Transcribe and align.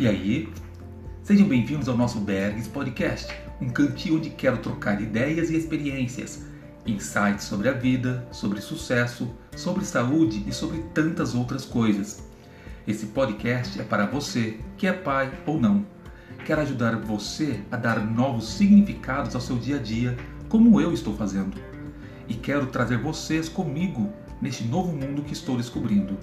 E 0.00 0.08
aí? 0.08 0.48
Sejam 1.22 1.46
bem-vindos 1.46 1.86
ao 1.86 1.94
nosso 1.94 2.20
Bergs 2.20 2.66
Podcast, 2.70 3.30
um 3.60 3.68
cantinho 3.68 4.16
onde 4.16 4.30
quero 4.30 4.56
trocar 4.56 4.98
ideias 4.98 5.50
e 5.50 5.56
experiências, 5.58 6.46
insights 6.86 7.44
sobre 7.44 7.68
a 7.68 7.72
vida, 7.72 8.26
sobre 8.32 8.62
sucesso, 8.62 9.30
sobre 9.54 9.84
saúde 9.84 10.42
e 10.46 10.54
sobre 10.54 10.78
tantas 10.94 11.34
outras 11.34 11.66
coisas. 11.66 12.26
Esse 12.88 13.08
podcast 13.08 13.78
é 13.78 13.84
para 13.84 14.06
você 14.06 14.58
que 14.78 14.86
é 14.86 14.92
pai 14.94 15.38
ou 15.44 15.60
não. 15.60 15.84
Quero 16.46 16.62
ajudar 16.62 16.96
você 16.96 17.60
a 17.70 17.76
dar 17.76 18.02
novos 18.02 18.48
significados 18.54 19.34
ao 19.34 19.40
seu 19.42 19.58
dia 19.58 19.76
a 19.76 19.82
dia, 19.82 20.16
como 20.48 20.80
eu 20.80 20.94
estou 20.94 21.14
fazendo. 21.14 21.58
E 22.26 22.32
quero 22.32 22.68
trazer 22.68 22.96
vocês 22.96 23.50
comigo 23.50 24.10
neste 24.40 24.64
novo 24.64 24.92
mundo 24.92 25.20
que 25.20 25.34
estou 25.34 25.58
descobrindo. 25.58 26.16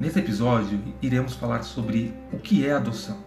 Nesse 0.00 0.20
episódio, 0.20 0.80
iremos 1.02 1.34
falar 1.34 1.64
sobre 1.64 2.14
o 2.32 2.38
que 2.38 2.64
é 2.64 2.70
adoção. 2.70 3.18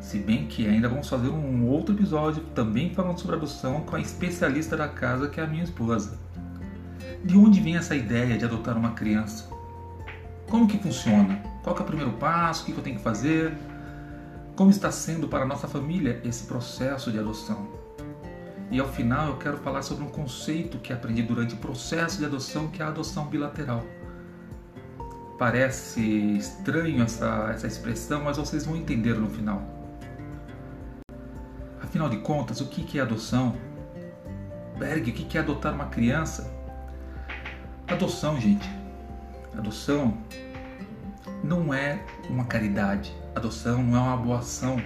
Se 0.00 0.16
bem 0.16 0.46
que 0.46 0.68
ainda 0.68 0.88
vamos 0.88 1.08
fazer 1.08 1.28
um 1.28 1.66
outro 1.66 1.92
episódio 1.92 2.44
também 2.54 2.94
falando 2.94 3.18
sobre 3.18 3.34
adoção 3.34 3.80
com 3.80 3.96
a 3.96 4.00
especialista 4.00 4.76
da 4.76 4.86
casa, 4.86 5.28
que 5.28 5.40
é 5.40 5.42
a 5.42 5.46
minha 5.46 5.64
esposa. 5.64 6.20
De 7.24 7.36
onde 7.36 7.60
vem 7.60 7.76
essa 7.76 7.96
ideia 7.96 8.38
de 8.38 8.44
adotar 8.44 8.78
uma 8.78 8.92
criança? 8.92 9.50
Como 10.48 10.68
que 10.68 10.78
funciona? 10.78 11.42
Qual 11.64 11.74
que 11.74 11.82
é 11.82 11.84
o 11.84 11.88
primeiro 11.88 12.12
passo? 12.12 12.62
O 12.62 12.66
que 12.66 12.78
eu 12.78 12.84
tenho 12.84 12.96
que 12.96 13.02
fazer? 13.02 13.52
Como 14.54 14.70
está 14.70 14.92
sendo 14.92 15.26
para 15.26 15.42
a 15.42 15.46
nossa 15.46 15.66
família 15.66 16.20
esse 16.24 16.44
processo 16.44 17.10
de 17.10 17.18
adoção? 17.18 17.66
E 18.70 18.78
ao 18.78 18.86
final 18.86 19.30
eu 19.30 19.36
quero 19.36 19.58
falar 19.58 19.82
sobre 19.82 20.04
um 20.04 20.10
conceito 20.10 20.78
que 20.78 20.92
aprendi 20.92 21.22
durante 21.22 21.54
o 21.54 21.58
processo 21.58 22.18
de 22.18 22.24
adoção, 22.24 22.68
que 22.68 22.80
é 22.80 22.84
a 22.84 22.88
adoção 22.88 23.26
bilateral 23.26 23.84
parece 25.42 26.00
estranho 26.36 27.02
essa, 27.02 27.50
essa 27.52 27.66
expressão, 27.66 28.22
mas 28.22 28.36
vocês 28.36 28.64
vão 28.64 28.76
entender 28.76 29.14
no 29.14 29.28
final. 29.28 29.60
Afinal 31.82 32.08
de 32.08 32.18
contas, 32.18 32.60
o 32.60 32.68
que 32.68 32.96
é 32.96 33.02
adoção? 33.02 33.56
Berg, 34.78 35.10
o 35.10 35.12
que 35.12 35.36
é 35.36 35.40
adotar 35.40 35.74
uma 35.74 35.86
criança? 35.86 36.48
Adoção, 37.88 38.40
gente. 38.40 38.70
Adoção 39.58 40.16
não 41.42 41.74
é 41.74 42.00
uma 42.30 42.44
caridade. 42.44 43.12
Adoção 43.34 43.82
não 43.82 43.96
é 43.96 44.00
uma 44.00 44.16
boa 44.16 44.38
ação. 44.38 44.76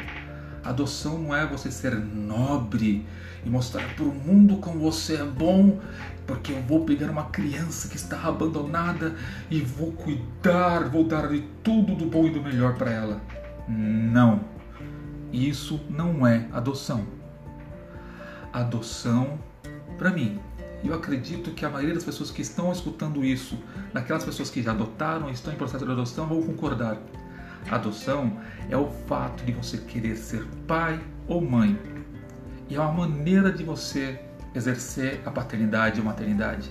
Adoção 0.67 1.19
não 1.19 1.35
é 1.35 1.47
você 1.47 1.71
ser 1.71 1.95
nobre 1.95 3.07
e 3.45 3.49
mostrar 3.49 3.95
para 3.95 4.05
o 4.05 4.13
mundo 4.13 4.57
como 4.57 4.81
você 4.81 5.15
é 5.15 5.25
bom, 5.25 5.81
porque 6.27 6.53
eu 6.53 6.61
vou 6.63 6.85
pegar 6.85 7.09
uma 7.09 7.27
criança 7.27 7.89
que 7.89 7.97
está 7.97 8.21
abandonada 8.27 9.15
e 9.49 9.61
vou 9.61 9.93
cuidar, 9.93 10.89
vou 10.89 11.05
dar 11.05 11.29
de 11.29 11.43
tudo 11.63 11.95
do 11.95 12.07
bom 12.07 12.27
e 12.27 12.31
do 12.31 12.43
melhor 12.43 12.75
para 12.75 12.91
ela. 12.91 13.21
Não. 13.69 14.41
Isso 15.33 15.81
não 15.89 16.27
é 16.27 16.49
adoção. 16.53 17.07
Adoção, 18.53 19.39
para 19.97 20.11
mim, 20.11 20.41
eu 20.83 20.95
acredito 20.95 21.51
que 21.53 21.65
a 21.65 21.71
maioria 21.71 21.95
das 21.95 22.05
pessoas 22.05 22.31
que 22.31 22.43
estão 22.43 22.73
escutando 22.73 23.25
isso, 23.25 23.59
daquelas 23.93 24.25
pessoas 24.25 24.51
que 24.51 24.63
já 24.63 24.73
adotaram 24.73 25.31
estão 25.31 25.53
em 25.53 25.57
processo 25.57 25.85
de 25.85 25.93
adoção, 25.93 26.27
vão 26.27 26.43
concordar. 26.43 26.99
Adoção 27.71 28.39
é 28.71 28.77
o 28.77 28.89
fato 29.09 29.45
de 29.45 29.53
você 29.53 29.79
querer 29.79 30.17
ser 30.17 30.47
pai 30.67 31.01
ou 31.27 31.41
mãe. 31.41 31.79
E 32.69 32.77
é 32.77 32.81
uma 32.81 32.93
maneira 32.93 33.51
de 33.51 33.65
você 33.65 34.21
exercer 34.55 35.21
a 35.27 35.31
paternidade 35.31 35.99
e 35.99 36.03
a 36.03 36.05
maternidade. 36.05 36.71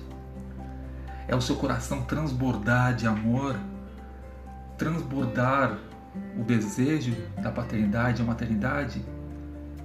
É 1.27 1.35
o 1.35 1.41
seu 1.41 1.55
coração 1.55 2.03
transbordar 2.03 2.95
de 2.95 3.07
amor, 3.07 3.55
transbordar 4.77 5.77
o 6.37 6.43
desejo 6.43 7.15
da 7.41 7.51
paternidade 7.51 8.21
e 8.21 8.23
a 8.23 8.25
maternidade 8.25 9.03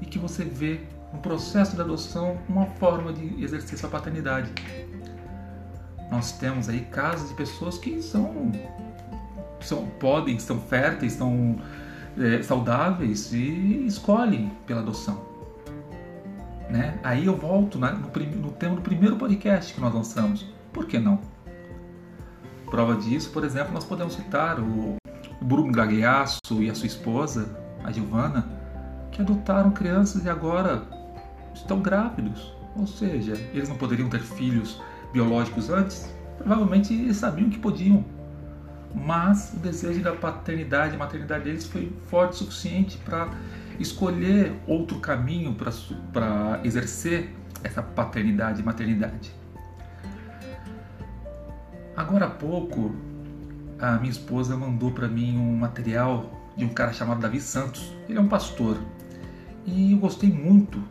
e 0.01 0.07
que 0.07 0.19
você 0.19 0.45
vê 0.45 0.81
no 1.13 1.19
processo 1.19 1.75
de 1.75 1.83
adoção 1.83 2.39
uma 2.49 2.67
forma 2.67 3.13
de 3.13 3.43
exercer 3.43 3.79
sua 3.79 3.91
paternidade. 3.91 4.51
Nós 6.11 6.33
temos 6.33 6.69
aí 6.69 6.81
casos 6.83 7.29
de 7.29 7.35
pessoas 7.35 7.79
que 7.79 8.01
são 8.03 8.53
são, 9.61 9.87
podem, 9.99 10.39
são 10.39 10.59
férteis, 10.59 11.15
são 11.15 11.57
é, 12.19 12.43
saudáveis 12.43 13.33
e 13.33 13.87
escolhem 13.87 14.51
pela 14.67 14.81
adoção. 14.81 15.21
Né? 16.69 16.99
Aí 17.03 17.27
eu 17.27 17.37
volto 17.37 17.79
né, 17.79 17.91
no, 17.91 18.41
no 18.41 18.51
tema 18.53 18.77
do 18.77 18.83
primeiro 18.83 19.17
podcast 19.17 19.75
que 19.75 19.81
nós 19.81 19.93
lançamos. 19.93 20.47
Por 20.73 20.87
que 20.87 20.99
não? 20.99 21.19
Prova 22.71 22.95
disso, 22.95 23.31
por 23.31 23.43
exemplo, 23.43 23.73
nós 23.73 23.85
podemos 23.85 24.15
citar 24.15 24.61
o, 24.61 24.95
o 25.41 25.45
Bruno 25.45 25.73
Gagliasso 25.73 26.39
e 26.61 26.71
a 26.71 26.75
sua 26.75 26.87
esposa, 26.87 27.57
a 27.83 27.91
Giovana, 27.91 28.49
que 29.11 29.21
adotaram 29.21 29.73
crianças 29.73 30.25
e 30.25 30.29
agora 30.29 30.85
estão 31.53 31.81
grávidos. 31.81 32.55
Ou 32.77 32.87
seja, 32.87 33.33
eles 33.53 33.69
não 33.69 33.77
poderiam 33.77 34.09
ter 34.09 34.21
filhos 34.21 34.81
biológicos 35.13 35.69
antes? 35.71 36.15
Provavelmente 36.39 36.95
eles 36.95 37.17
sabiam 37.17 37.51
que 37.51 37.59
podiam 37.59 38.05
mas 38.95 39.53
o 39.55 39.57
desejo 39.57 40.03
da 40.03 40.13
paternidade 40.13 40.95
e 40.95 40.99
maternidade 40.99 41.45
deles 41.45 41.67
foi 41.67 41.93
forte 42.09 42.35
o 42.35 42.37
suficiente 42.37 42.99
para 42.99 43.29
escolher 43.79 44.53
outro 44.67 44.99
caminho 44.99 45.57
para 46.13 46.61
exercer 46.65 47.35
essa 47.63 47.83
paternidade 47.83 48.61
e 48.61 48.65
maternidade. 48.65 49.33
Agora 51.97 52.27
há 52.27 52.31
pouco, 52.31 52.95
a 53.79 53.93
minha 53.99 54.11
esposa 54.11 54.57
mandou 54.57 54.91
para 54.91 55.09
mim 55.09 55.37
um 55.37 55.57
material 55.57 56.51
de 56.57 56.65
um 56.65 56.69
cara 56.69 56.93
chamado 56.93 57.21
Davi 57.21 57.41
Santos. 57.41 57.95
Ele 58.09 58.19
é 58.19 58.21
um 58.21 58.29
pastor 58.29 58.79
e 59.67 59.93
eu 59.93 59.99
gostei 59.99 60.31
muito, 60.31 60.83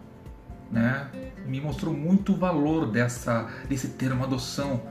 né? 0.72 1.08
Me 1.46 1.60
mostrou 1.60 1.94
muito 1.94 2.34
o 2.34 2.38
valor 2.38 2.92
dessa 2.92 3.48
desse 3.68 3.90
termo 3.90 4.24
adoção 4.24 4.81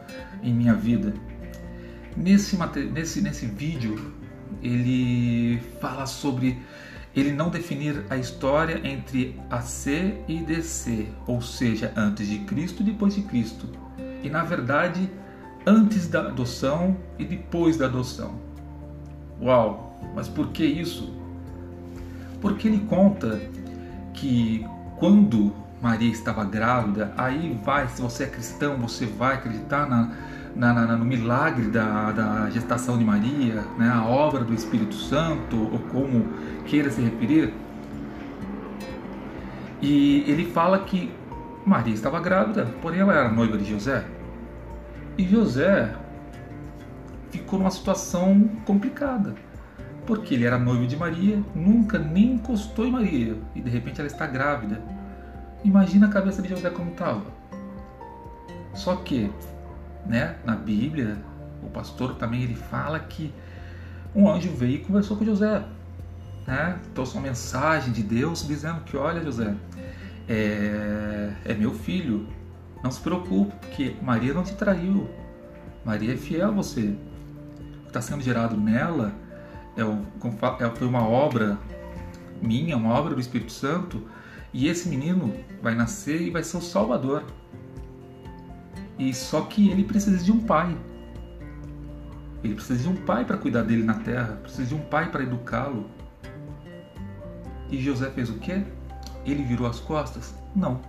em 0.43 0.53
minha 0.53 0.75
vida. 0.75 1.15
Nesse, 2.17 2.59
nesse, 2.93 3.21
nesse 3.21 3.47
vídeo, 3.47 4.13
ele 4.63 5.61
fala 5.81 6.07
sobre 6.07 6.59
ele 7.15 7.33
não 7.33 7.51
definir 7.51 8.05
a 8.11 8.17
história 8.17 8.81
entre 8.87 9.39
AC 9.51 10.15
e 10.29 10.41
DC, 10.41 11.09
ou 11.27 11.41
seja, 11.41 11.93
antes 11.97 12.29
de 12.29 12.39
Cristo 12.41 12.83
e 12.83 12.87
depois 12.87 13.15
de 13.15 13.23
Cristo. 13.23 13.69
E 14.23 14.29
na 14.29 14.43
verdade, 14.43 15.11
antes 15.67 16.09
da 16.09 16.21
adoção 16.21 16.97
e 17.19 17.25
depois 17.25 17.77
da 17.77 17.87
adoção. 17.87 18.41
Uau! 19.41 20.01
Mas 20.15 20.29
por 20.29 20.49
que 20.49 20.65
isso? 20.65 21.13
Porque 22.41 22.69
ele 22.69 22.81
conta 22.89 23.41
que 24.15 24.65
quando 24.97 25.53
Maria 25.81 26.11
estava 26.11 26.45
grávida, 26.45 27.13
aí 27.17 27.59
vai, 27.65 27.89
se 27.89 28.01
você 28.01 28.25
é 28.25 28.27
cristão, 28.27 28.77
você 28.77 29.07
vai 29.07 29.35
acreditar 29.35 29.89
na, 29.89 30.13
na, 30.59 30.73
na, 30.75 30.97
no 30.97 31.05
milagre 31.05 31.69
da, 31.69 32.11
da 32.11 32.51
gestação 32.51 32.99
de 32.99 33.05
Maria, 33.05 33.63
né, 33.79 33.89
a 33.89 34.05
obra 34.05 34.43
do 34.43 34.53
Espírito 34.53 34.95
Santo, 34.95 35.57
ou 35.57 35.79
como 35.91 36.27
queira 36.67 36.91
se 36.91 37.01
referir. 37.01 37.55
E 39.81 40.25
ele 40.27 40.51
fala 40.51 40.81
que 40.81 41.13
Maria 41.65 41.95
estava 41.95 42.19
grávida, 42.19 42.67
porém 42.83 43.01
ela 43.01 43.15
era 43.15 43.29
noiva 43.29 43.57
de 43.57 43.65
José. 43.65 44.05
E 45.17 45.25
José 45.25 45.95
ficou 47.31 47.61
numa 47.61 47.71
situação 47.71 48.51
complicada, 48.67 49.35
porque 50.07 50.35
ele 50.35 50.45
era 50.45 50.59
noivo 50.59 50.89
de 50.89 50.97
Maria, 50.97 51.41
nunca 51.55 52.01
nem 52.01 52.33
encostou 52.33 52.85
em 52.85 52.91
Maria, 52.91 53.37
e 53.55 53.61
de 53.61 53.71
repente 53.71 54.01
ela 54.01 54.09
está 54.09 54.27
grávida. 54.27 54.83
Imagina 55.63 56.09
a 56.09 56.11
cabeça 56.11 56.43
de 56.43 56.49
José 56.49 56.69
como 56.71 56.91
estava. 56.91 57.22
Só 58.75 58.97
que 58.97 59.31
né, 60.09 60.37
na 60.45 60.57
Bíblia, 60.57 61.19
o 61.63 61.69
pastor 61.69 62.15
também 62.15 62.43
ele 62.43 62.55
fala 62.55 62.99
que 62.99 63.33
um 64.15 64.28
anjo 64.28 64.51
veio 64.51 64.77
e 64.77 64.78
conversou 64.78 65.16
com 65.16 65.25
José, 65.25 65.63
né? 66.47 66.78
trouxe 66.95 67.13
uma 67.15 67.22
mensagem 67.22 67.93
de 67.93 68.03
Deus 68.03 68.47
dizendo 68.47 68.81
que, 68.81 68.97
olha 68.97 69.22
José, 69.22 69.55
é, 70.28 71.33
é 71.45 71.55
meu 71.55 71.72
filho, 71.72 72.27
não 72.83 72.91
se 72.91 73.01
preocupe, 73.01 73.55
porque 73.60 73.95
Maria 74.03 74.33
não 74.33 74.43
te 74.43 74.55
traiu, 74.55 75.09
Maria 75.84 76.15
é 76.15 76.16
fiel 76.16 76.49
a 76.49 76.51
você. 76.51 76.81
O 76.81 77.83
que 77.83 77.89
está 77.89 78.01
sendo 78.01 78.22
gerado 78.22 78.57
nela 78.57 79.13
é, 79.77 79.83
é, 79.83 80.71
foi 80.71 80.87
uma 80.87 81.07
obra 81.07 81.59
minha, 82.41 82.77
uma 82.77 82.93
obra 82.95 83.15
do 83.15 83.21
Espírito 83.21 83.53
Santo, 83.53 84.03
e 84.53 84.69
esse 84.69 84.89
menino 84.89 85.34
vai 85.63 85.75
nascer 85.75 86.22
e 86.22 86.31
vai 86.31 86.43
ser 86.43 86.57
o 86.57 86.61
Salvador. 86.63 87.25
E 88.98 89.15
só 89.15 89.42
que 89.42 89.71
ele 89.71 89.84
precisa 89.84 90.22
de 90.22 90.33
um 90.33 90.41
pai. 90.41 90.77
Ele 92.42 92.54
precisa 92.54 92.83
de 92.83 92.89
um 92.89 92.97
pai 93.04 93.24
para 93.24 93.36
cuidar 93.36 93.62
dele 93.62 93.83
na 93.83 93.95
terra, 93.95 94.39
precisa 94.42 94.66
de 94.66 94.74
um 94.74 94.80
pai 94.80 95.10
para 95.10 95.22
educá-lo. 95.22 95.89
E 97.71 97.80
José 97.80 98.10
fez 98.10 98.30
o 98.30 98.34
quê? 98.34 98.65
Ele 99.24 99.42
virou 99.45 99.66
as 99.66 99.78
costas? 99.78 100.34
Não. 100.54 100.80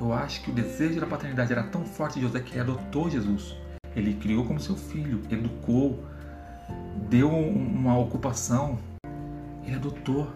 Eu 0.00 0.12
acho 0.12 0.42
que 0.42 0.50
o 0.50 0.54
desejo 0.54 1.00
da 1.00 1.06
paternidade 1.06 1.52
era 1.52 1.62
tão 1.64 1.84
forte 1.84 2.14
de 2.14 2.26
José 2.26 2.40
que 2.40 2.52
ele 2.52 2.60
adotou 2.60 3.10
Jesus. 3.10 3.56
Ele 3.94 4.14
criou 4.14 4.44
como 4.44 4.60
seu 4.60 4.76
filho, 4.76 5.22
educou, 5.30 6.04
deu 7.08 7.30
uma 7.30 7.98
ocupação. 7.98 8.78
Ele 9.64 9.76
adotou. 9.76 10.30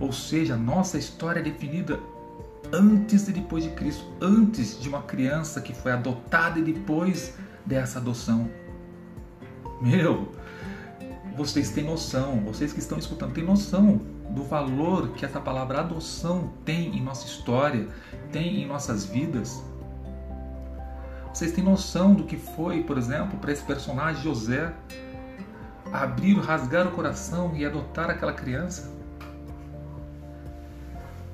Ou 0.00 0.12
seja, 0.12 0.56
nossa 0.56 0.98
história 0.98 1.38
é 1.38 1.42
definida 1.42 2.00
antes 2.72 3.28
e 3.28 3.32
depois 3.32 3.64
de 3.64 3.70
Cristo, 3.70 4.04
antes 4.20 4.80
de 4.80 4.88
uma 4.88 5.02
criança 5.02 5.60
que 5.60 5.74
foi 5.74 5.92
adotada 5.92 6.58
e 6.58 6.62
depois 6.62 7.34
dessa 7.66 7.98
adoção. 7.98 8.50
Meu, 9.80 10.32
vocês 11.36 11.70
têm 11.70 11.84
noção, 11.84 12.40
vocês 12.40 12.72
que 12.72 12.78
estão 12.78 12.98
escutando, 12.98 13.32
têm 13.32 13.44
noção 13.44 14.00
do 14.30 14.42
valor 14.42 15.08
que 15.10 15.24
essa 15.24 15.40
palavra 15.40 15.80
adoção 15.80 16.52
tem 16.64 16.96
em 16.96 17.02
nossa 17.02 17.26
história, 17.26 17.88
tem 18.30 18.62
em 18.62 18.66
nossas 18.66 19.04
vidas? 19.04 19.62
Vocês 21.32 21.52
têm 21.52 21.64
noção 21.64 22.14
do 22.14 22.24
que 22.24 22.36
foi, 22.36 22.82
por 22.82 22.96
exemplo, 22.96 23.38
para 23.38 23.52
esse 23.52 23.62
personagem 23.64 24.22
José 24.22 24.72
abrir, 25.92 26.38
rasgar 26.38 26.86
o 26.86 26.90
coração 26.92 27.52
e 27.54 27.64
adotar 27.64 28.08
aquela 28.10 28.32
criança? 28.32 29.01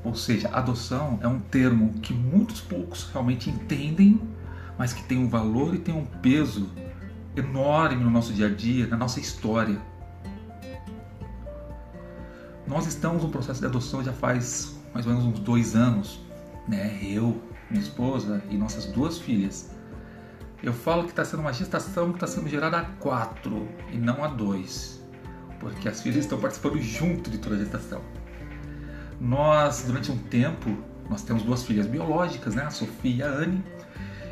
Ou 0.08 0.14
seja, 0.14 0.48
adoção 0.48 1.18
é 1.20 1.28
um 1.28 1.38
termo 1.38 1.92
que 2.00 2.14
muitos 2.14 2.62
poucos 2.62 3.10
realmente 3.12 3.50
entendem, 3.50 4.18
mas 4.78 4.94
que 4.94 5.02
tem 5.02 5.18
um 5.18 5.28
valor 5.28 5.74
e 5.74 5.78
tem 5.78 5.94
um 5.94 6.06
peso 6.06 6.70
enorme 7.36 8.02
no 8.02 8.10
nosso 8.10 8.32
dia 8.32 8.46
a 8.46 8.48
dia, 8.48 8.86
na 8.86 8.96
nossa 8.96 9.20
história. 9.20 9.78
Nós 12.66 12.86
estamos 12.86 13.22
no 13.22 13.28
processo 13.28 13.60
de 13.60 13.66
adoção 13.66 14.02
já 14.02 14.14
faz 14.14 14.80
mais 14.94 15.06
ou 15.06 15.12
menos 15.12 15.28
uns 15.28 15.40
dois 15.40 15.76
anos, 15.76 16.22
né? 16.66 16.98
Eu, 17.02 17.42
minha 17.70 17.82
esposa 17.82 18.42
e 18.48 18.56
nossas 18.56 18.86
duas 18.86 19.18
filhas. 19.18 19.70
Eu 20.62 20.72
falo 20.72 21.04
que 21.04 21.10
está 21.10 21.22
sendo 21.22 21.40
uma 21.40 21.52
gestação 21.52 22.12
que 22.12 22.16
está 22.16 22.26
sendo 22.26 22.48
gerada 22.48 22.78
a 22.78 22.84
quatro 22.98 23.68
e 23.92 23.98
não 23.98 24.24
a 24.24 24.28
dois, 24.28 25.02
porque 25.60 25.86
as 25.86 26.00
filhas 26.00 26.20
estão 26.20 26.40
participando 26.40 26.80
junto 26.80 27.28
de 27.28 27.36
toda 27.36 27.56
a 27.56 27.58
gestação. 27.58 28.00
Nós, 29.20 29.84
durante 29.86 30.12
um 30.12 30.16
tempo, 30.16 30.76
nós 31.10 31.22
temos 31.22 31.42
duas 31.42 31.64
filhas 31.64 31.86
biológicas, 31.86 32.54
né? 32.54 32.64
A 32.64 32.70
Sofia 32.70 33.14
e 33.14 33.22
a 33.22 33.28
Anne. 33.28 33.64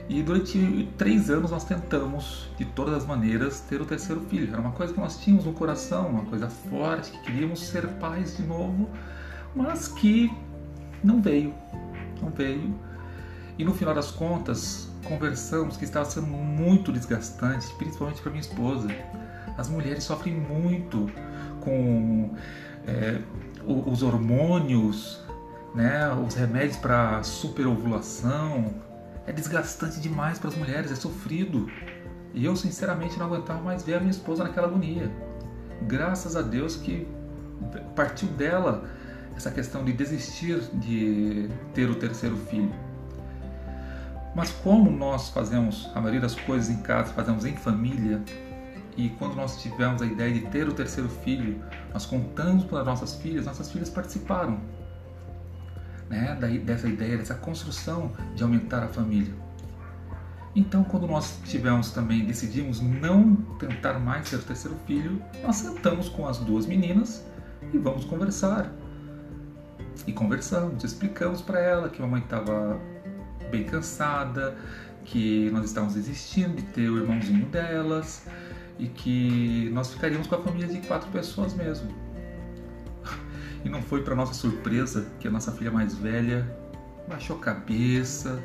E 0.09 0.23
durante 0.23 0.89
três 0.97 1.29
anos 1.29 1.51
nós 1.51 1.65
tentamos, 1.65 2.49
de 2.57 2.65
todas 2.65 2.95
as 2.95 3.07
maneiras, 3.07 3.61
ter 3.61 3.81
o 3.81 3.85
terceiro 3.85 4.21
filho. 4.23 4.53
Era 4.53 4.61
uma 4.61 4.71
coisa 4.71 4.93
que 4.95 5.01
nós 5.01 5.19
tínhamos 5.19 5.45
no 5.45 5.53
coração, 5.53 6.09
uma 6.09 6.25
coisa 6.25 6.49
forte, 6.49 7.11
que 7.11 7.19
queríamos 7.23 7.61
ser 7.61 7.89
pais 7.95 8.37
de 8.37 8.45
novo, 8.45 8.89
mas 9.55 9.89
que 9.89 10.33
não 11.03 11.21
veio. 11.21 11.53
Não 12.23 12.31
veio. 12.31 12.73
E 13.59 13.65
no 13.65 13.75
final 13.75 13.95
das 13.95 14.13
contas, 14.13 14.89
conversamos 15.03 15.77
que 15.77 15.85
estava 15.85 16.05
sendo 16.09 16.27
muito 16.27 16.93
desgastante, 16.93 17.67
principalmente 17.75 18.21
para 18.21 18.31
minha 18.31 18.43
esposa. 18.43 18.89
As 19.59 19.69
mulheres 19.69 20.05
sofrem 20.05 20.35
muito 20.35 21.11
com 21.63 22.31
é, 22.87 23.21
os 23.67 24.03
hormônios, 24.03 25.21
né, 25.75 26.13
os 26.15 26.35
remédios 26.35 26.77
para 26.77 27.23
superovulação, 27.23 28.75
é 29.27 29.33
desgastante 29.33 30.01
demais 30.01 30.39
para 30.39 30.51
as 30.51 30.57
mulheres, 30.57 30.93
é 30.93 30.95
sofrido. 30.95 31.69
E 32.33 32.45
eu, 32.45 32.55
sinceramente, 32.55 33.19
não 33.19 33.27
aguentava 33.27 33.61
mais 33.61 33.83
ver 33.83 33.95
a 33.95 33.99
minha 33.99 34.11
esposa 34.11 34.45
naquela 34.45 34.69
agonia. 34.69 35.11
Graças 35.83 36.37
a 36.37 36.43
Deus 36.43 36.77
que 36.77 37.07
partiu 37.95 38.29
dela 38.29 38.85
essa 39.37 39.51
questão 39.51 39.85
de 39.85 39.93
desistir 39.93 40.61
de 40.75 41.49
ter 41.75 41.91
o 41.91 41.95
terceiro 41.95 42.37
filho. 42.37 42.73
Mas 44.35 44.51
como 44.51 44.91
nós 44.91 45.31
fazemos 45.31 45.91
a 45.95 46.01
maioria 46.01 46.21
das 46.21 46.35
coisas 46.35 46.69
em 46.71 46.83
casa, 46.83 47.13
fazemos 47.13 47.45
em 47.45 47.57
família, 47.57 48.23
e 48.97 49.11
quando 49.11 49.35
nós 49.35 49.61
tivemos 49.61 50.01
a 50.01 50.07
ideia 50.07 50.33
de 50.33 50.41
ter 50.47 50.67
o 50.67 50.73
terceiro 50.73 51.09
filho, 51.09 51.63
nós 51.93 52.07
contamos 52.07 52.65
para 52.65 52.83
nossas 52.83 53.17
filhas, 53.17 53.45
nossas 53.45 53.71
filhas 53.71 53.91
participaram 53.91 54.59
né, 56.09 56.35
dessa 56.65 56.89
ideia, 56.89 57.19
dessa 57.19 57.35
construção 57.35 58.13
de 58.35 58.43
aumentar 58.43 58.83
a 58.83 58.89
família. 58.89 59.35
Então, 60.55 60.83
quando 60.83 61.07
nós 61.07 61.39
tivemos 61.45 61.91
também, 61.91 62.25
decidimos 62.25 62.81
não 62.81 63.37
tentar 63.59 63.99
mais 63.99 64.29
ser 64.29 64.37
o 64.37 64.43
terceiro 64.43 64.77
filho, 64.87 65.23
nós 65.43 65.57
sentamos 65.57 66.09
com 66.09 66.27
as 66.27 66.39
duas 66.39 66.65
meninas 66.65 67.23
e 67.75 67.77
vamos 67.77 68.07
conversar. 68.07 68.73
E 70.07 70.13
conversamos, 70.13 70.83
explicamos 70.83 71.43
para 71.43 71.61
ela 71.61 71.91
que 71.91 72.01
a 72.01 72.07
mamãe 72.07 72.23
estava 72.23 72.81
bem 73.51 73.65
cansada, 73.65 74.57
que 75.05 75.51
nós 75.51 75.67
estávamos 75.67 75.95
desistindo 75.95 76.57
de 76.57 76.63
ter 76.63 76.89
o 76.89 76.97
irmãozinho 76.97 77.45
delas 77.47 78.27
e 78.79 78.87
que 78.89 79.71
nós 79.73 79.93
ficaríamos 79.93 80.27
com 80.27 80.35
a 80.35 80.43
família 80.43 80.69
de 80.69 80.87
quatro 80.87 81.11
pessoas 81.11 81.55
mesmo. 81.55 81.89
E 83.65 83.69
não 83.69 83.83
foi 83.83 84.05
para 84.05 84.15
nossa 84.15 84.33
surpresa 84.33 85.09
que 85.19 85.27
a 85.27 85.31
nossa 85.31 85.51
filha 85.51 85.73
mais 85.73 85.93
velha 85.93 86.47
baixou 87.09 87.37
a 87.37 87.41
cabeça, 87.41 88.41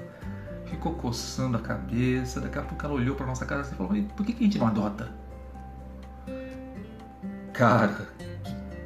ficou 0.66 0.94
coçando 0.94 1.57
a 1.57 1.62
cabeça. 1.62 2.42
Daqui 2.42 2.57
a 2.57 2.63
pouco 2.63 2.83
ela 2.83 2.95
olhou 2.95 3.16
para 3.16 3.25
nossa 3.25 3.45
casa 3.45 3.72
e 3.72 3.75
falou: 3.75 3.94
por 4.16 4.25
que, 4.25 4.33
que 4.33 4.44
a 4.44 4.48
gente 4.48 4.57
não 4.57 4.68
adota? 4.68 5.12
Cara, 7.54 8.07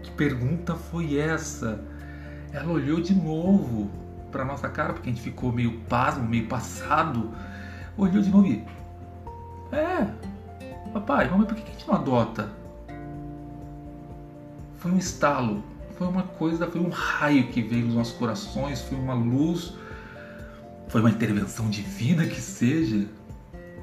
que 0.03 0.11
pergunta 0.11 0.75
foi 0.75 1.17
essa? 1.17 1.79
Ela 2.51 2.71
olhou 2.71 2.99
de 2.99 3.13
novo 3.13 3.89
para 4.31 4.43
nossa 4.43 4.67
cara, 4.67 4.93
porque 4.93 5.09
a 5.09 5.13
gente 5.13 5.23
ficou 5.23 5.51
meio 5.51 5.79
pasmo, 5.81 6.27
meio 6.27 6.47
passado. 6.47 7.31
Olhou 7.97 8.21
de 8.21 8.29
novo 8.29 8.47
e. 8.47 8.65
É, 9.71 10.07
papai, 10.99 11.29
mamãe, 11.29 11.45
por 11.45 11.55
que 11.55 11.63
a 11.63 11.71
gente 11.71 11.87
não 11.87 11.95
adota? 11.95 12.49
Foi 14.77 14.91
um 14.91 14.97
estalo 14.97 15.63
foi 15.97 16.07
uma 16.07 16.23
coisa, 16.23 16.67
foi 16.67 16.81
um 16.81 16.89
raio 16.89 17.47
que 17.47 17.61
veio 17.61 17.85
nos 17.85 17.95
nossos 17.95 18.17
corações, 18.17 18.81
foi 18.81 18.97
uma 18.97 19.13
luz, 19.13 19.73
foi 20.89 21.01
uma 21.01 21.09
intervenção 21.09 21.69
divina 21.69 22.25
que 22.25 22.39
seja. 22.39 23.07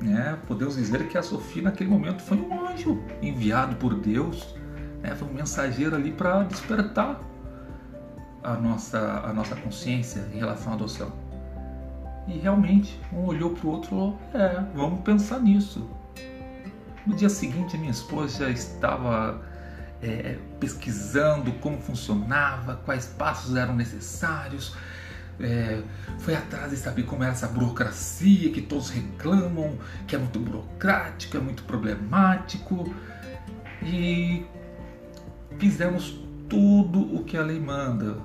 Né? 0.01 0.39
Podemos 0.47 0.77
dizer 0.77 1.09
que 1.09 1.17
a 1.17 1.23
Sofia 1.23 1.63
naquele 1.63 1.89
momento 1.89 2.23
foi 2.23 2.37
um 2.37 2.67
anjo 2.67 3.03
enviado 3.23 3.77
por 3.77 3.95
Deus, 3.95 4.55
né? 5.01 5.15
foi 5.15 5.29
um 5.29 5.33
mensageiro 5.33 5.97
ali 5.97 6.13
para 6.13 6.43
despertar 6.43 7.21
a 8.43 8.55
nossa, 8.55 9.23
a 9.25 9.33
nossa 9.33 9.57
consciência 9.57 10.29
em 10.35 10.39
relação 10.39 10.73
à 10.73 10.75
adoção. 10.75 11.13
E 12.29 12.39
realmente, 12.39 13.01
um 13.13 13.25
olhou 13.25 13.51
para 13.51 13.67
o 13.67 13.71
outro 13.71 13.87
e 13.87 13.91
falou: 13.91 14.19
É, 14.35 14.63
vamos 14.75 15.01
pensar 15.01 15.41
nisso. 15.41 15.89
No 17.07 17.17
dia 17.17 17.29
seguinte, 17.29 17.77
minha 17.77 17.91
esposa 17.91 18.49
estava 18.51 19.43
é, 20.03 20.39
pesquisando 20.61 21.53
como 21.55 21.81
funcionava, 21.81 22.77
quais 22.85 23.07
passos 23.07 23.57
eram 23.57 23.75
necessários, 23.75 24.77
é, 25.41 25.83
foi 26.19 26.35
atrás 26.35 26.71
de 26.71 26.77
saber 26.77 27.05
como 27.05 27.25
era 27.25 27.33
essa 27.33 27.49
burocracia 27.49 28.53
que 28.53 28.63
todos 28.63 28.91
reclamam, 28.91 29.79
que 30.07 30.15
é 30.15 30.19
muito 30.19 30.39
burocrático, 30.39 31.37
é 31.37 31.41
muito 31.41 31.65
problemático, 31.65 32.93
e 33.83 34.47
fizemos 35.59 36.21
tudo 36.49 37.17
o 37.17 37.25
que 37.25 37.37
a 37.37 37.43
lei 37.43 37.59
manda 37.59 38.19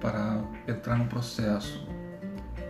para 0.00 0.40
entrar 0.68 0.96
no 0.96 1.06
processo, 1.06 1.86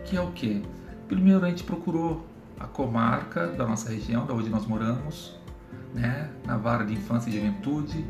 que 0.05 0.17
é 0.17 0.21
o 0.21 0.31
que? 0.31 0.63
Primeiro 1.07 1.45
a 1.45 1.49
gente 1.49 1.63
procurou 1.63 2.25
a 2.59 2.65
comarca 2.65 3.47
da 3.47 3.67
nossa 3.67 3.89
região, 3.89 4.25
da 4.25 4.33
onde 4.33 4.49
nós 4.49 4.65
moramos, 4.65 5.40
né, 5.93 6.29
na 6.45 6.57
vara 6.57 6.85
de 6.85 6.93
infância 6.93 7.29
e 7.29 7.33
juventude, 7.33 8.05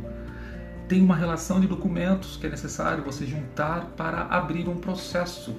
tem 0.87 1.01
uma 1.01 1.15
relação 1.15 1.59
de 1.59 1.67
documentos 1.67 2.35
que 2.37 2.47
é 2.47 2.49
necessário 2.49 3.03
você 3.03 3.25
juntar 3.25 3.85
para 3.97 4.23
abrir 4.25 4.67
um 4.67 4.75
processo 4.75 5.55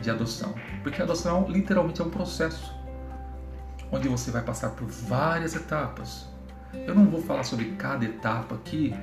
de 0.00 0.10
adoção. 0.10 0.54
Porque 0.82 1.00
a 1.00 1.04
adoção 1.04 1.46
literalmente 1.48 2.00
é 2.00 2.04
um 2.04 2.10
processo 2.10 2.72
onde 3.90 4.08
você 4.08 4.30
vai 4.30 4.42
passar 4.42 4.70
por 4.70 4.86
várias 4.86 5.54
etapas. 5.54 6.26
Eu 6.72 6.94
não 6.94 7.06
vou 7.06 7.22
falar 7.22 7.44
sobre 7.44 7.72
cada 7.72 8.04
etapa 8.04 8.54
aqui, 8.54 8.94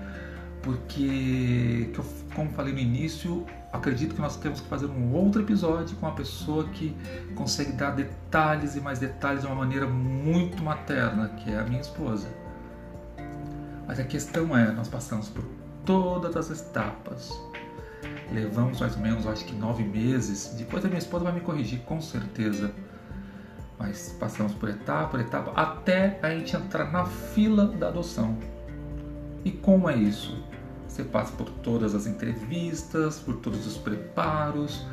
porque, 0.62 1.90
como 2.36 2.50
falei 2.52 2.74
no 2.74 2.80
início, 2.80 3.46
acredito 3.72 4.16
que 4.16 4.22
nós 4.22 4.38
temos 4.38 4.62
que 4.62 4.68
fazer 4.68 4.86
um 4.86 5.14
outro 5.14 5.42
episódio 5.42 5.96
com 5.98 6.06
uma 6.06 6.16
pessoa 6.16 6.68
que 6.70 6.96
consegue 7.36 7.72
dar 7.74 7.92
detalhes 7.92 8.76
e 8.76 8.82
mais 8.82 9.00
detalhes 9.00 9.42
de 9.42 9.48
uma 9.48 9.56
maneira 9.56 9.88
muito 9.88 10.64
materna, 10.64 11.30
que 11.30 11.52
é 11.52 11.60
a 11.60 11.64
minha 11.64 11.82
esposa. 11.82 12.28
Mas 13.88 14.00
a 14.00 14.04
questão 14.04 14.56
é, 14.56 14.72
nós 14.72 14.88
passamos 14.88 15.30
por 15.30 15.44
todas 15.86 16.36
as 16.38 16.62
etapas. 16.62 17.32
Levamos 18.32 18.80
mais 18.80 18.96
ou 18.96 19.02
menos, 19.02 19.28
acho 19.28 19.44
que 19.44 19.54
nove 19.54 19.84
meses. 19.84 20.56
Depois 20.58 20.86
a 20.86 20.88
minha 20.88 21.00
esposa 21.00 21.26
vai 21.26 21.34
me 21.34 21.42
corrigir, 21.42 21.80
com 21.82 22.00
certeza. 22.00 22.72
Mas 23.78 24.16
passamos 24.20 24.54
por 24.54 24.70
etapa 24.70 25.10
por 25.10 25.20
etapa 25.20 25.52
até 25.60 26.20
a 26.22 26.30
gente 26.30 26.56
entrar 26.56 26.92
na 26.92 27.06
fila 27.06 27.66
da 27.68 27.88
adoção. 27.88 28.38
E 29.44 29.52
como 29.52 29.90
é 29.90 29.96
isso? 29.96 30.41
Você 30.92 31.06
passa 31.06 31.32
por 31.32 31.50
todas 31.50 31.96
as 31.96 32.06
entrevistas, 32.06 33.18
por 33.18 33.38
todos 33.38 33.66
os 33.66 33.78
preparos. 33.78 34.86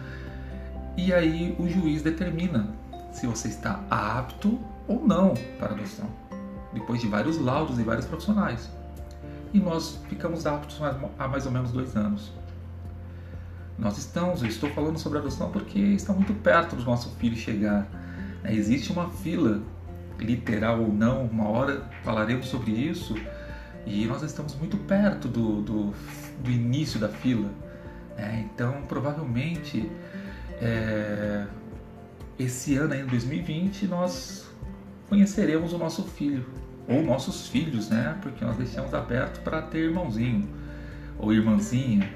E 0.97 1.13
aí 1.13 1.57
o 1.59 1.69
juiz 1.69 2.03
determina 2.03 2.73
se 3.11 3.27
você 3.27 3.49
está 3.49 3.85
apto 3.91 4.61
ou 4.87 5.05
não 5.05 5.35
para 5.59 5.73
adoção, 5.73 6.09
depois 6.73 7.01
de 7.01 7.09
vários 7.09 7.37
laudos 7.37 7.81
e 7.81 7.83
vários 7.83 8.07
profissionais. 8.07 8.71
E 9.53 9.59
nós 9.59 9.99
ficamos 10.09 10.47
aptos 10.47 10.81
há 11.19 11.27
mais 11.27 11.47
ou 11.47 11.51
menos 11.51 11.73
dois 11.73 11.97
anos. 11.97 12.33
Nós 13.77 13.99
estamos, 13.99 14.41
eu 14.43 14.49
estou 14.49 14.71
falando 14.71 14.99
sobre 14.99 15.19
adoção 15.19 15.51
porque 15.51 15.81
está 15.81 16.13
muito 16.13 16.33
perto 16.33 16.77
do 16.77 16.85
nosso 16.85 17.11
filho 17.17 17.37
chegar. 17.37 17.89
Existe 18.45 18.93
uma 18.93 19.11
fila, 19.11 19.61
literal 20.17 20.81
ou 20.81 20.93
não, 20.93 21.25
uma 21.25 21.49
hora 21.49 21.83
falaremos 22.05 22.47
sobre 22.47 22.71
isso, 22.71 23.17
e 23.89 24.07
nós 24.07 24.23
estamos 24.23 24.55
muito 24.55 24.77
perto 24.77 25.29
do, 25.29 25.63
do, 25.63 25.95
do 26.43 26.51
início 26.51 27.01
da 27.01 27.09
fila. 27.09 27.51
É, 28.17 28.41
então, 28.41 28.83
provavelmente, 28.89 29.91
é, 30.61 31.47
esse 32.39 32.77
ano, 32.77 32.95
em 32.95 33.07
2020, 33.07 33.87
nós 33.87 34.49
conheceremos 35.09 35.73
o 35.73 35.79
nosso 35.79 36.03
filho, 36.05 36.45
ou 36.87 37.03
nossos 37.03 37.49
filhos, 37.49 37.89
né? 37.89 38.17
Porque 38.23 38.45
nós 38.45 38.57
deixamos 38.57 38.93
aberto 38.93 39.43
para 39.43 39.63
ter 39.63 39.85
irmãozinho 39.85 40.49
ou 41.19 41.33
irmãzinha. 41.33 42.09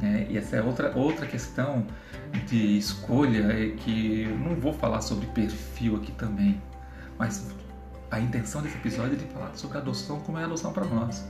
Né? 0.00 0.26
E 0.30 0.38
essa 0.38 0.56
é 0.56 0.62
outra, 0.62 0.96
outra 0.96 1.26
questão 1.26 1.86
de 2.46 2.78
escolha 2.78 3.52
é 3.52 3.70
que 3.70 4.22
eu 4.22 4.38
não 4.38 4.54
vou 4.54 4.72
falar 4.72 5.00
sobre 5.00 5.26
perfil 5.28 5.96
aqui 5.96 6.12
também, 6.12 6.60
mas 7.18 7.54
a 8.10 8.18
intenção 8.18 8.62
desse 8.62 8.76
episódio 8.76 9.14
é 9.14 9.16
de 9.16 9.26
falar 9.26 9.54
sobre 9.54 9.78
adoção, 9.78 10.20
como 10.20 10.38
é 10.38 10.42
a 10.42 10.46
adoção 10.46 10.72
para 10.72 10.84
nós. 10.84 11.24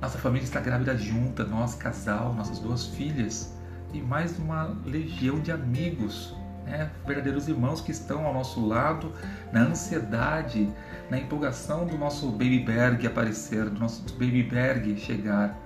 Nossa 0.00 0.18
família 0.18 0.44
está 0.44 0.60
grávida 0.60 0.96
junta, 0.96 1.44
nós, 1.44 1.74
casal, 1.74 2.32
nossas 2.32 2.60
duas 2.60 2.86
filhas 2.86 3.52
e 3.92 4.00
mais 4.00 4.38
uma 4.38 4.76
legião 4.84 5.40
de 5.40 5.50
amigos, 5.50 6.36
né? 6.64 6.90
verdadeiros 7.04 7.48
irmãos 7.48 7.80
que 7.80 7.90
estão 7.90 8.24
ao 8.24 8.32
nosso 8.32 8.64
lado 8.64 9.12
na 9.52 9.62
ansiedade, 9.62 10.72
na 11.10 11.18
empolgação 11.18 11.86
do 11.86 11.98
nosso 11.98 12.30
baby 12.30 12.60
berg 12.60 13.04
aparecer, 13.06 13.68
do 13.68 13.80
nosso 13.80 14.02
baby 14.12 14.44
berg 14.44 14.96
chegar. 14.96 15.58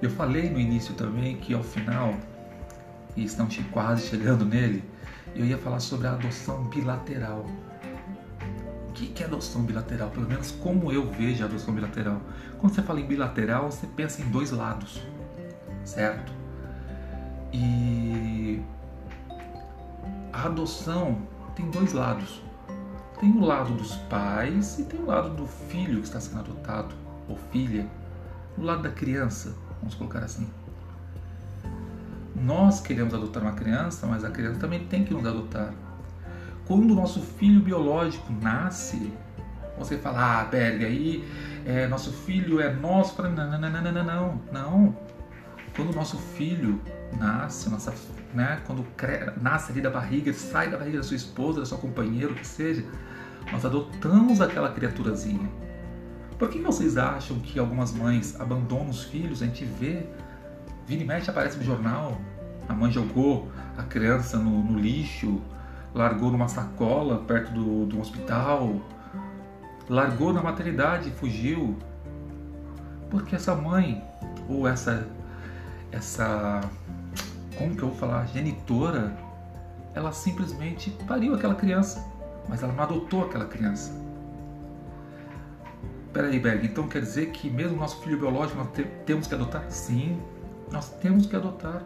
Eu 0.00 0.08
falei 0.08 0.48
no 0.48 0.58
início 0.58 0.94
também 0.94 1.36
que 1.36 1.52
ao 1.52 1.62
final, 1.62 2.14
e 3.14 3.24
estamos 3.24 3.58
quase 3.70 4.06
chegando 4.08 4.46
nele, 4.46 4.82
eu 5.34 5.44
ia 5.44 5.58
falar 5.58 5.80
sobre 5.80 6.06
a 6.06 6.12
adoção 6.12 6.64
bilateral. 6.64 7.44
O 9.02 9.14
que 9.14 9.24
é 9.24 9.26
adoção 9.26 9.62
bilateral? 9.62 10.10
Pelo 10.10 10.28
menos 10.28 10.52
como 10.52 10.92
eu 10.92 11.10
vejo 11.10 11.42
a 11.42 11.46
adoção 11.46 11.74
bilateral. 11.74 12.20
Quando 12.58 12.72
você 12.72 12.82
fala 12.82 13.00
em 13.00 13.06
bilateral, 13.06 13.70
você 13.70 13.84
pensa 13.84 14.22
em 14.22 14.26
dois 14.30 14.52
lados, 14.52 15.02
certo? 15.84 16.32
E 17.52 18.62
a 20.32 20.46
adoção 20.46 21.20
tem 21.56 21.68
dois 21.68 21.92
lados. 21.92 22.40
Tem 23.18 23.30
o 23.32 23.44
lado 23.44 23.74
dos 23.74 23.96
pais 23.96 24.78
e 24.78 24.84
tem 24.84 25.00
o 25.00 25.06
lado 25.06 25.30
do 25.30 25.46
filho 25.46 26.00
que 26.00 26.06
está 26.06 26.20
sendo 26.20 26.38
adotado, 26.38 26.94
ou 27.28 27.36
filha. 27.50 27.86
O 28.56 28.62
lado 28.62 28.82
da 28.82 28.90
criança, 28.90 29.52
vamos 29.80 29.96
colocar 29.96 30.20
assim. 30.20 30.48
Nós 32.36 32.80
queremos 32.80 33.12
adotar 33.12 33.42
uma 33.42 33.52
criança, 33.52 34.06
mas 34.06 34.24
a 34.24 34.30
criança 34.30 34.60
também 34.60 34.86
tem 34.86 35.04
que 35.04 35.12
nos 35.12 35.26
adotar. 35.26 35.74
Quando 36.66 36.92
o 36.92 36.94
nosso 36.94 37.20
filho 37.20 37.60
biológico 37.60 38.32
nasce, 38.40 39.12
você 39.78 39.98
fala, 39.98 40.40
ah, 40.40 40.44
Berg, 40.44 40.84
aí 40.84 41.24
é, 41.66 41.86
nosso 41.86 42.12
filho 42.12 42.60
é 42.60 42.72
nosso. 42.72 43.20
Não, 43.22 43.30
não, 43.30 43.60
não, 43.60 43.70
não, 43.70 43.92
não, 43.92 44.04
não, 44.04 44.40
não. 44.52 44.96
Quando 45.74 45.90
o 45.90 45.94
nosso 45.94 46.18
filho 46.18 46.80
nasce, 47.18 47.70
nossa, 47.70 47.94
né, 48.34 48.60
quando 48.66 48.84
nasce 49.40 49.72
ali 49.72 49.80
da 49.80 49.90
barriga, 49.90 50.32
sai 50.32 50.70
da 50.70 50.76
barriga 50.76 50.98
da 50.98 51.02
sua 51.02 51.16
esposa, 51.16 51.60
da 51.60 51.66
sua 51.66 51.78
companheira, 51.78 52.30
o 52.30 52.34
que 52.34 52.46
seja, 52.46 52.84
nós 53.50 53.64
adotamos 53.64 54.40
aquela 54.40 54.70
criaturazinha. 54.70 55.48
Por 56.38 56.50
que 56.50 56.58
vocês 56.58 56.98
acham 56.98 57.38
que 57.38 57.58
algumas 57.58 57.92
mães 57.92 58.38
abandonam 58.38 58.90
os 58.90 59.04
filhos? 59.04 59.42
A 59.42 59.46
gente 59.46 59.64
vê, 59.64 60.06
vira 60.86 61.02
e 61.02 61.06
mexe 61.06 61.30
aparece 61.30 61.56
no 61.56 61.64
jornal, 61.64 62.20
a 62.68 62.74
mãe 62.74 62.90
jogou 62.90 63.50
a 63.78 63.82
criança 63.82 64.36
no, 64.38 64.62
no 64.62 64.78
lixo, 64.78 65.40
largou 65.94 66.30
numa 66.30 66.48
sacola 66.48 67.18
perto 67.18 67.52
do, 67.52 67.86
do 67.86 68.00
hospital, 68.00 68.80
largou 69.88 70.32
na 70.32 70.42
maternidade 70.42 71.08
e 71.08 71.12
fugiu. 71.12 71.76
Porque 73.10 73.36
essa 73.36 73.54
mãe, 73.54 74.02
ou 74.48 74.66
essa, 74.66 75.06
essa, 75.90 76.60
como 77.58 77.76
que 77.76 77.82
eu 77.82 77.88
vou 77.88 77.96
falar, 77.96 78.26
genitora, 78.26 79.14
ela 79.94 80.12
simplesmente 80.12 80.90
pariu 81.06 81.34
aquela 81.34 81.54
criança, 81.54 82.04
mas 82.48 82.62
ela 82.62 82.72
não 82.72 82.82
adotou 82.82 83.24
aquela 83.24 83.44
criança. 83.44 83.92
Peraí, 86.12 86.38
Berg, 86.38 86.66
então 86.66 86.88
quer 86.88 87.00
dizer 87.00 87.30
que 87.30 87.48
mesmo 87.48 87.76
nosso 87.76 88.02
filho 88.02 88.18
biológico 88.18 88.58
nós 88.58 88.70
te 88.72 88.84
temos 89.06 89.26
que 89.26 89.34
adotar? 89.34 89.64
Sim, 89.70 90.20
nós 90.70 90.90
temos 91.00 91.26
que 91.26 91.34
adotar. 91.34 91.82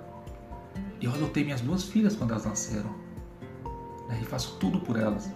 Eu 1.01 1.13
adotei 1.13 1.45
minhas 1.45 1.61
duas 1.61 1.85
filhas 1.85 2.17
quando 2.17 2.33
elas 2.33 2.45
nasceram. 2.45 3.06
Né, 4.09 4.19
e 4.21 4.25
faço 4.25 4.57
tudo 4.59 4.81
por 4.81 4.99
elas. 4.99 5.31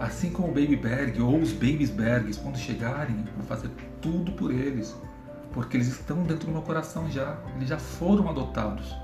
Assim 0.00 0.30
como 0.30 0.48
o 0.48 0.52
Baby 0.52 0.76
Berg 0.76 1.20
ou 1.20 1.40
os 1.40 1.52
Babies 1.52 1.90
Bergs, 1.90 2.38
quando 2.40 2.56
chegarem, 2.56 3.24
vou 3.36 3.46
fazer 3.46 3.70
tudo 4.00 4.32
por 4.32 4.52
eles. 4.52 4.96
Porque 5.52 5.76
eles 5.76 5.88
estão 5.88 6.22
dentro 6.22 6.46
do 6.46 6.52
meu 6.52 6.62
coração 6.62 7.10
já. 7.10 7.36
Eles 7.56 7.68
já 7.68 7.78
foram 7.78 8.28
adotados. 8.28 8.94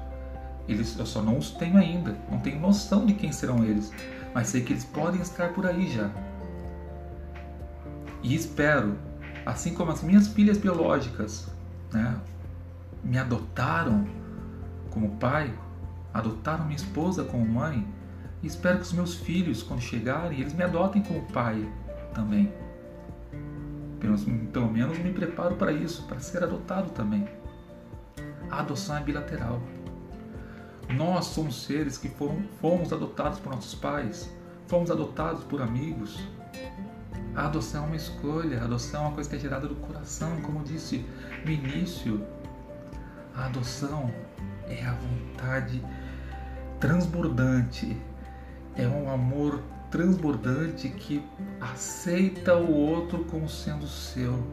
Eles, 0.68 0.96
eu 0.98 1.06
só 1.06 1.20
não 1.20 1.38
os 1.38 1.50
tenho 1.50 1.76
ainda. 1.76 2.16
Não 2.30 2.38
tenho 2.38 2.60
noção 2.60 3.04
de 3.04 3.14
quem 3.14 3.32
serão 3.32 3.64
eles. 3.64 3.92
Mas 4.34 4.48
sei 4.48 4.62
que 4.62 4.72
eles 4.72 4.84
podem 4.84 5.20
estar 5.20 5.52
por 5.52 5.66
aí 5.66 5.90
já. 5.90 6.10
E 8.22 8.34
espero 8.34 8.96
assim 9.44 9.74
como 9.74 9.92
as 9.92 10.02
minhas 10.02 10.28
filhas 10.28 10.56
biológicas 10.56 11.48
né, 11.92 12.16
me 13.02 13.18
adotaram 13.18 14.06
como 14.90 15.16
pai, 15.16 15.52
adotaram 16.12 16.64
minha 16.64 16.76
esposa 16.76 17.24
como 17.24 17.44
mãe, 17.44 17.86
e 18.44 18.46
espero 18.46 18.76
que 18.76 18.84
os 18.84 18.92
meus 18.92 19.14
filhos, 19.14 19.62
quando 19.62 19.80
chegarem, 19.80 20.38
eles 20.38 20.52
me 20.52 20.62
adotem 20.62 21.02
como 21.02 21.22
pai 21.32 21.66
também. 22.12 22.52
Pelo, 23.98 24.18
pelo 24.52 24.70
menos 24.70 24.98
me 24.98 25.14
preparo 25.14 25.56
para 25.56 25.72
isso, 25.72 26.02
para 26.02 26.20
ser 26.20 26.44
adotado 26.44 26.90
também. 26.90 27.26
A 28.50 28.60
adoção 28.60 28.98
é 28.98 29.00
bilateral. 29.00 29.62
Nós 30.90 31.24
somos 31.24 31.64
seres 31.64 31.96
que 31.96 32.10
foram, 32.10 32.44
fomos 32.60 32.92
adotados 32.92 33.38
por 33.38 33.50
nossos 33.50 33.74
pais, 33.74 34.30
fomos 34.66 34.90
adotados 34.90 35.42
por 35.44 35.62
amigos, 35.62 36.20
a 37.34 37.46
adoção 37.46 37.84
é 37.84 37.86
uma 37.86 37.96
escolha, 37.96 38.60
a 38.60 38.64
adoção 38.64 39.04
é 39.04 39.06
uma 39.06 39.14
coisa 39.14 39.30
que 39.30 39.36
é 39.36 39.38
gerada 39.38 39.66
do 39.66 39.74
coração, 39.76 40.38
como 40.42 40.58
eu 40.58 40.64
disse 40.64 41.02
no 41.46 41.50
início. 41.50 42.22
A 43.34 43.46
adoção 43.46 44.12
é 44.68 44.84
a 44.84 44.92
vontade 44.92 45.82
transbordante, 46.78 47.96
é 48.76 48.86
um 48.86 49.10
amor 49.10 49.62
transbordante 49.90 50.88
que 50.88 51.22
aceita 51.60 52.56
o 52.56 52.72
outro 52.72 53.24
como 53.24 53.48
sendo 53.48 53.86
seu, 53.86 54.44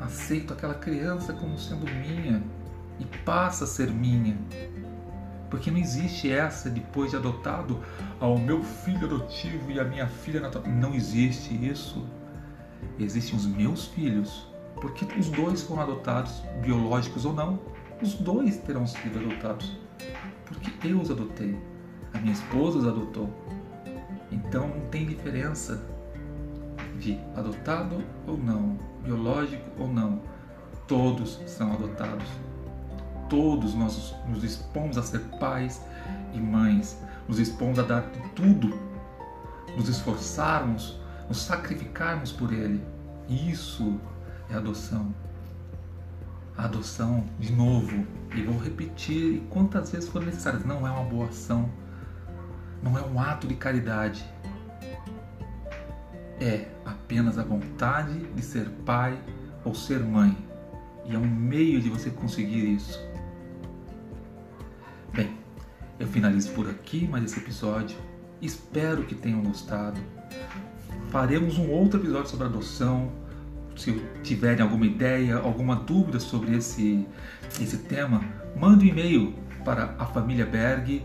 aceita 0.00 0.54
aquela 0.54 0.74
criança 0.74 1.32
como 1.32 1.58
sendo 1.58 1.86
minha 1.86 2.42
e 2.98 3.04
passa 3.24 3.64
a 3.64 3.66
ser 3.66 3.90
minha. 3.90 4.36
Porque 5.50 5.70
não 5.70 5.78
existe 5.78 6.30
essa 6.30 6.68
depois 6.68 7.10
de 7.10 7.16
adotado 7.16 7.82
ao 8.20 8.36
meu 8.36 8.62
filho 8.62 9.06
adotivo 9.06 9.70
e 9.70 9.80
a 9.80 9.84
minha 9.84 10.06
filha 10.06 10.40
natural. 10.40 10.68
Não 10.68 10.94
existe 10.94 11.54
isso. 11.54 12.04
Existem 12.98 13.36
os 13.36 13.46
meus 13.46 13.86
filhos, 13.86 14.46
porque 14.80 15.06
os 15.18 15.30
dois 15.30 15.62
foram 15.62 15.82
adotados, 15.82 16.42
biológicos 16.60 17.24
ou 17.24 17.32
não. 17.32 17.58
Os 18.02 18.12
dois 18.14 18.58
terão 18.58 18.86
sido 18.86 19.18
adotados, 19.18 19.74
porque 20.44 20.86
eu 20.86 21.00
os 21.00 21.10
adotei. 21.10 21.58
Minha 22.20 22.32
esposa 22.32 22.78
os 22.78 22.86
adotou. 22.86 23.28
Então 24.30 24.68
não 24.68 24.80
tem 24.88 25.06
diferença 25.06 25.82
de 26.98 27.18
adotado 27.36 28.02
ou 28.26 28.36
não, 28.36 28.78
biológico 29.02 29.70
ou 29.78 29.88
não. 29.88 30.20
Todos 30.86 31.40
são 31.46 31.72
adotados 31.72 32.26
todos 33.28 33.74
nós 33.74 34.14
nos 34.26 34.42
expomos 34.42 34.98
a 34.98 35.02
ser 35.02 35.20
pais 35.38 35.82
e 36.32 36.40
mães, 36.40 36.98
nos 37.28 37.38
expomos 37.38 37.78
a 37.78 37.82
dar 37.82 38.02
tudo, 38.34 38.78
nos 39.76 39.88
esforçarmos, 39.88 40.98
nos 41.28 41.42
sacrificarmos 41.42 42.32
por 42.32 42.52
Ele. 42.52 42.82
Isso 43.28 44.00
é 44.50 44.54
adoção. 44.54 45.14
Adoção, 46.56 47.24
de 47.38 47.52
novo, 47.52 48.04
e 48.34 48.42
vou 48.42 48.58
repetir 48.58 49.42
quantas 49.50 49.92
vezes 49.92 50.08
for 50.08 50.24
necessário, 50.24 50.66
não 50.66 50.86
é 50.86 50.90
uma 50.90 51.04
boa 51.04 51.26
ação, 51.26 51.70
não 52.82 52.98
é 52.98 53.02
um 53.02 53.20
ato 53.20 53.46
de 53.46 53.54
caridade. 53.54 54.24
É 56.40 56.68
apenas 56.84 57.38
a 57.38 57.42
vontade 57.42 58.18
de 58.34 58.42
ser 58.42 58.68
pai 58.84 59.18
ou 59.64 59.74
ser 59.74 60.00
mãe. 60.00 60.36
E 61.04 61.14
é 61.14 61.18
um 61.18 61.26
meio 61.26 61.80
de 61.80 61.88
você 61.88 62.10
conseguir 62.10 62.74
isso. 62.74 63.08
finalizo 66.08 66.50
por 66.50 66.68
aqui 66.68 67.06
mais 67.06 67.24
esse 67.24 67.38
episódio. 67.38 67.96
Espero 68.40 69.04
que 69.04 69.14
tenham 69.14 69.42
gostado. 69.42 70.00
Faremos 71.10 71.58
um 71.58 71.70
outro 71.70 72.00
episódio 72.00 72.28
sobre 72.28 72.46
adoção. 72.46 73.12
Se 73.76 73.92
tiverem 74.24 74.62
alguma 74.62 74.84
ideia, 74.84 75.36
alguma 75.36 75.76
dúvida 75.76 76.18
sobre 76.18 76.56
esse, 76.56 77.06
esse 77.60 77.78
tema, 77.78 78.20
mande 78.56 78.86
um 78.86 78.88
e-mail 78.88 79.34
para 79.64 79.94
a 79.98 80.06
família 80.06 80.44
Berg, 80.44 81.04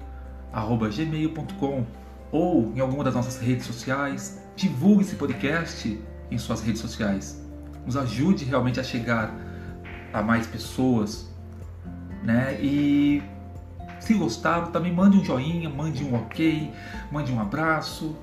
gmail.com 0.53 1.85
ou 2.31 2.71
em 2.75 2.79
alguma 2.79 3.03
das 3.03 3.15
nossas 3.15 3.39
redes 3.39 3.65
sociais. 3.65 4.41
Divulgue 4.55 5.03
esse 5.03 5.15
podcast 5.15 5.99
em 6.29 6.37
suas 6.37 6.61
redes 6.61 6.81
sociais. 6.81 7.41
Nos 7.85 7.97
ajude 7.97 8.45
realmente 8.45 8.79
a 8.79 8.83
chegar 8.83 9.33
a 10.13 10.21
mais 10.21 10.45
pessoas, 10.47 11.27
né? 12.23 12.57
E 12.61 13.21
se 13.99 14.13
gostaram, 14.13 14.71
também 14.71 14.93
mande 14.93 15.17
um 15.17 15.23
joinha, 15.23 15.69
mande 15.69 16.03
um 16.03 16.15
ok, 16.15 16.71
mande 17.11 17.31
um 17.31 17.39
abraço. 17.39 18.15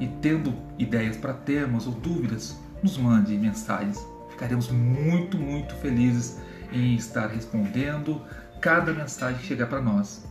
E 0.00 0.06
tendo 0.06 0.52
ideias 0.78 1.16
para 1.16 1.32
temas 1.32 1.86
ou 1.86 1.92
dúvidas, 1.92 2.58
nos 2.82 2.98
mande 2.98 3.36
mensagens. 3.36 3.98
Ficaremos 4.30 4.68
muito, 4.70 5.38
muito 5.38 5.74
felizes 5.76 6.40
em 6.72 6.96
estar 6.96 7.28
respondendo 7.28 8.20
cada 8.60 8.92
mensagem 8.92 9.38
que 9.38 9.46
chegar 9.46 9.68
para 9.68 9.80
nós. 9.80 10.26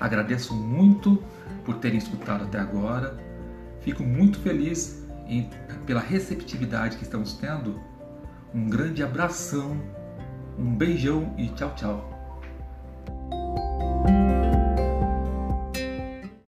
Agradeço 0.00 0.54
muito 0.54 1.22
por 1.64 1.76
terem 1.76 1.98
escutado 1.98 2.44
até 2.44 2.58
agora. 2.58 3.16
Fico 3.80 4.02
muito 4.02 4.38
feliz 4.40 5.04
em, 5.26 5.48
pela 5.86 6.00
receptividade 6.00 6.96
que 6.96 7.04
estamos 7.04 7.34
tendo. 7.34 7.80
Um 8.54 8.68
grande 8.68 9.02
abração, 9.02 9.80
um 10.58 10.74
beijão 10.74 11.34
e 11.36 11.48
tchau, 11.48 11.74
tchau. 11.74 12.13